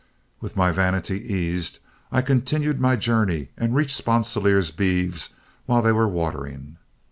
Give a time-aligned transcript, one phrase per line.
[0.39, 1.77] With my vanity eased,
[2.11, 5.35] I continued my journey and reached Sponsilier's beeves
[5.67, 6.77] while they were watering.